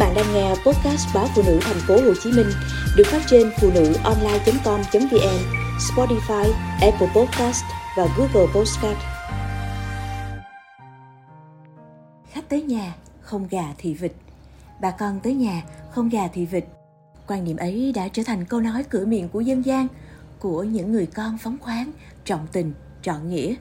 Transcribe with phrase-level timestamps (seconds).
[0.00, 2.46] bạn đang nghe podcast báo phụ nữ thành phố Hồ Chí Minh
[2.96, 5.38] được phát trên phụ nữ online.com.vn,
[5.78, 7.64] Spotify, Apple Podcast
[7.96, 8.98] và Google Podcast.
[12.32, 14.12] Khách tới nhà, không gà thì vịt.
[14.80, 16.64] Bà con tới nhà, không gà thì vịt.
[17.26, 19.86] Quan niệm ấy đã trở thành câu nói cửa miệng của dân gian,
[20.38, 21.90] của những người con phóng khoáng,
[22.24, 22.72] trọng tình,
[23.02, 23.54] trọn nghĩa.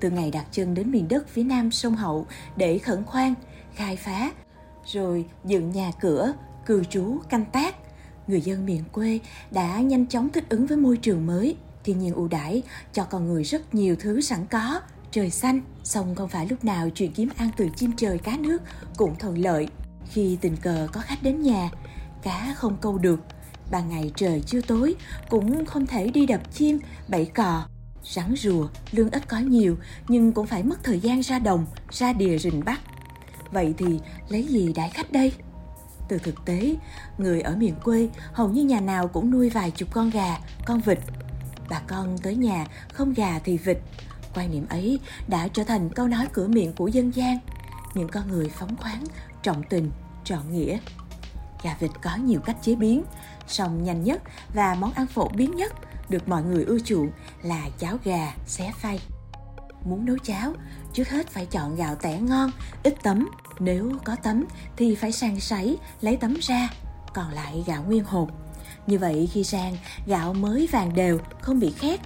[0.00, 2.26] Từ ngày đặt chân đến miền đất phía nam sông Hậu
[2.56, 3.34] để khẩn khoan,
[3.74, 4.30] khai phá,
[4.86, 6.32] rồi dựng nhà cửa,
[6.66, 7.76] cư trú, canh tác,
[8.26, 9.18] người dân miền quê
[9.50, 13.26] đã nhanh chóng thích ứng với môi trường mới, thiên nhiên ưu đãi cho con
[13.26, 17.28] người rất nhiều thứ sẵn có, trời xanh, song không phải lúc nào chuyện kiếm
[17.36, 18.62] ăn từ chim trời cá nước
[18.96, 19.68] cũng thuận lợi.
[20.10, 21.70] Khi tình cờ có khách đến nhà,
[22.22, 23.20] cá không câu được,
[23.70, 24.94] ban ngày trời chưa tối
[25.30, 26.78] cũng không thể đi đập chim,
[27.08, 27.64] bẫy cò.
[28.04, 29.76] Rắn rùa, lương ít có nhiều
[30.08, 32.80] nhưng cũng phải mất thời gian ra đồng, ra đìa rình bắt.
[33.52, 35.32] Vậy thì lấy gì đãi khách đây?
[36.08, 36.76] Từ thực tế,
[37.18, 40.80] người ở miền quê hầu như nhà nào cũng nuôi vài chục con gà, con
[40.80, 40.98] vịt.
[41.68, 43.78] Bà con tới nhà không gà thì vịt.
[44.34, 47.38] Quan niệm ấy đã trở thành câu nói cửa miệng của dân gian.
[47.94, 49.04] Những con người phóng khoáng,
[49.42, 49.90] trọng tình,
[50.24, 50.78] trọn nghĩa.
[51.62, 53.04] Gà vịt có nhiều cách chế biến,
[53.46, 54.22] song nhanh nhất
[54.54, 55.72] và món ăn phổ biến nhất
[56.08, 57.10] được mọi người ưa chuộng
[57.42, 59.00] là cháo gà xé phay.
[59.84, 60.52] Muốn nấu cháo,
[60.92, 62.50] trước hết phải chọn gạo tẻ ngon,
[62.82, 63.28] ít tấm.
[63.58, 64.44] Nếu có tấm
[64.76, 66.68] thì phải sàng sấy, lấy tấm ra,
[67.14, 68.30] còn lại gạo nguyên hột.
[68.86, 72.00] Như vậy khi rang, gạo mới vàng đều, không bị khét.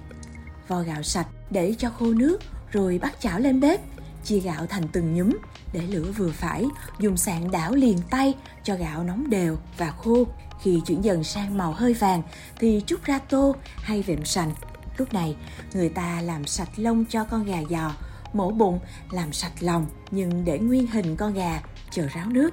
[0.67, 2.39] Vo gạo sạch để cho khô nước,
[2.71, 3.81] rồi bắt chảo lên bếp,
[4.23, 5.37] chia gạo thành từng nhúm,
[5.73, 6.65] để lửa vừa phải,
[6.99, 8.33] dùng sạn đảo liền tay
[8.63, 10.27] cho gạo nóng đều và khô.
[10.61, 12.21] Khi chuyển dần sang màu hơi vàng
[12.59, 14.51] thì trút ra tô hay vệm sành.
[14.97, 15.35] Lúc này,
[15.73, 17.91] người ta làm sạch lông cho con gà giò,
[18.33, 18.79] mổ bụng,
[19.11, 22.49] làm sạch lòng nhưng để nguyên hình con gà, chờ ráo nước.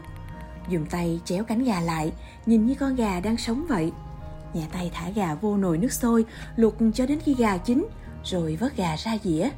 [0.69, 2.13] Dùng tay chéo cánh gà lại,
[2.47, 3.93] nhìn như con gà đang sống vậy.
[4.55, 6.25] Nhẹ tay thả gà vô nồi nước sôi,
[6.57, 7.87] luộc cho đến khi gà chín,
[8.25, 9.51] rồi vớt gà ra dĩa.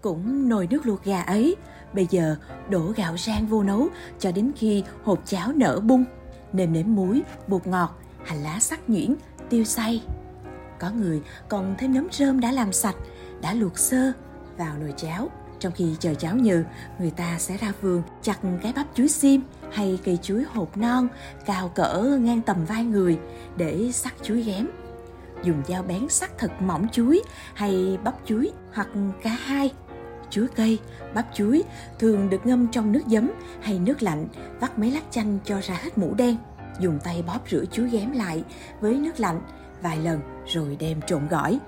[0.00, 1.56] Cũng nồi nước luộc gà ấy,
[1.92, 2.36] bây giờ
[2.68, 3.88] đổ gạo rang vô nấu
[4.18, 6.04] cho đến khi hột cháo nở bung.
[6.52, 9.14] Nêm nếm muối, bột ngọt, hành lá sắc nhuyễn,
[9.48, 10.02] tiêu xay.
[10.80, 12.96] Có người còn thêm nấm rơm đã làm sạch,
[13.42, 14.12] đã luộc sơ
[14.56, 15.30] vào nồi cháo.
[15.58, 16.64] Trong khi chờ cháo nhừ,
[16.98, 19.40] người ta sẽ ra vườn chặt cái bắp chuối xiêm
[19.72, 21.08] hay cây chuối hột non
[21.46, 23.18] cao cỡ ngang tầm vai người
[23.56, 24.66] để sắc chuối ghém.
[25.44, 27.22] Dùng dao bén sắc thật mỏng chuối
[27.54, 28.88] hay bắp chuối hoặc
[29.22, 29.72] cả hai.
[30.30, 30.78] Chuối cây,
[31.14, 31.62] bắp chuối
[31.98, 33.30] thường được ngâm trong nước giấm
[33.60, 34.28] hay nước lạnh,
[34.60, 36.36] vắt mấy lát chanh cho ra hết mũ đen.
[36.80, 38.44] Dùng tay bóp rửa chuối ghém lại
[38.80, 39.40] với nước lạnh
[39.82, 41.58] vài lần rồi đem trộn gỏi.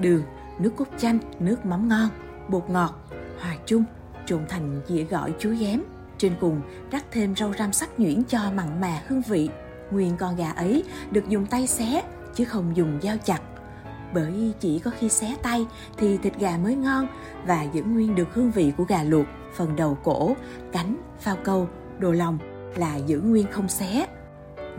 [0.00, 0.22] Đường,
[0.58, 2.08] nước cốt chanh, nước mắm ngon,
[2.48, 2.94] bột ngọt,
[3.40, 3.84] hòa chung,
[4.26, 5.82] trộn thành dĩa gỏi chuối ghém.
[6.18, 9.50] Trên cùng rắc thêm rau răm sắc nhuyễn cho mặn mà hương vị.
[9.90, 12.02] Nguyên con gà ấy được dùng tay xé
[12.34, 13.40] chứ không dùng dao chặt.
[14.14, 17.06] Bởi chỉ có khi xé tay thì thịt gà mới ngon
[17.46, 19.26] và giữ nguyên được hương vị của gà luộc.
[19.54, 20.36] Phần đầu cổ,
[20.72, 22.38] cánh, phao câu, đồ lòng
[22.76, 24.06] là giữ nguyên không xé.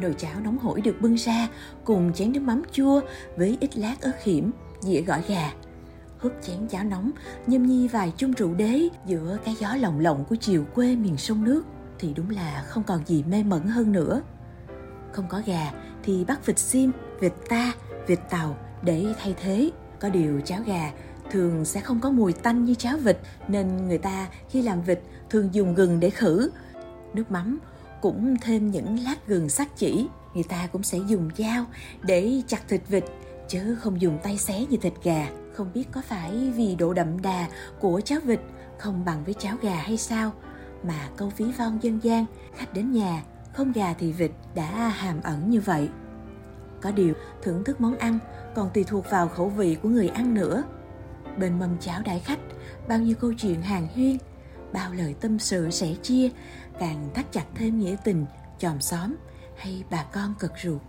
[0.02, 1.48] Nồi cháo nóng hổi được bưng ra
[1.84, 3.02] cùng chén nước mắm chua
[3.38, 5.52] với ít lát ớt hiểm, dĩa gỏi gà.
[6.20, 7.12] Húp chén cháo nóng,
[7.48, 11.18] nhâm nhi vài chung rượu đế giữa cái gió lồng lộng của chiều quê miền
[11.18, 11.64] sông nước
[12.00, 14.22] thì đúng là không còn gì mê mẩn hơn nữa.
[15.12, 15.72] Không có gà
[16.03, 17.74] thì bắt vịt sim, vịt ta,
[18.08, 19.72] vịt tàu để thay thế.
[20.00, 20.92] Có điều cháo gà
[21.32, 23.18] thường sẽ không có mùi tanh như cháo vịt
[23.48, 25.00] nên người ta khi làm vịt
[25.30, 26.52] thường dùng gừng để khử.
[27.14, 27.59] Nước mắm
[28.03, 30.08] cũng thêm những lát gừng sắc chỉ.
[30.34, 31.66] Người ta cũng sẽ dùng dao
[32.02, 33.03] để chặt thịt vịt
[33.47, 35.28] chứ không dùng tay xé như thịt gà.
[35.53, 37.47] Không biết có phải vì độ đậm đà
[37.80, 38.40] của cháo vịt
[38.78, 40.31] không bằng với cháo gà hay sao
[40.84, 42.25] mà câu ví von dân gian
[42.56, 45.90] khách đến nhà không gà thì vịt đã hàm ẩn như vậy.
[46.81, 48.20] Có điều thưởng thức món ăn
[48.56, 50.64] còn tùy thuộc vào khẩu vị của người ăn nữa.
[51.38, 52.40] Bên mâm cháo đại khách,
[52.88, 54.18] bao nhiêu câu chuyện hàng huyên,
[54.73, 56.29] bao lời tâm sự sẻ chia,
[56.79, 58.25] càng thắt chặt thêm nghĩa tình,
[58.59, 59.16] chòm xóm
[59.58, 60.81] hay bà con cực ruột.